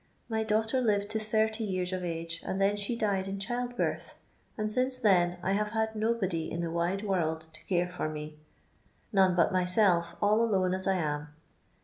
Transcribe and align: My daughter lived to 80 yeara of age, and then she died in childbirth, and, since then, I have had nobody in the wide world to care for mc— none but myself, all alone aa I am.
My 0.27 0.43
daughter 0.43 0.81
lived 0.81 1.11
to 1.11 1.19
80 1.19 1.63
yeara 1.63 1.93
of 1.93 2.03
age, 2.03 2.41
and 2.43 2.59
then 2.59 2.75
she 2.75 2.95
died 2.95 3.27
in 3.27 3.39
childbirth, 3.39 4.15
and, 4.57 4.71
since 4.71 4.97
then, 4.97 5.37
I 5.43 5.51
have 5.51 5.73
had 5.73 5.95
nobody 5.95 6.49
in 6.51 6.61
the 6.61 6.71
wide 6.71 7.03
world 7.03 7.45
to 7.53 7.63
care 7.65 7.87
for 7.87 8.09
mc— 8.09 8.33
none 9.13 9.35
but 9.35 9.51
myself, 9.53 10.15
all 10.19 10.41
alone 10.43 10.73
aa 10.73 10.81
I 10.89 10.93
am. 10.95 11.27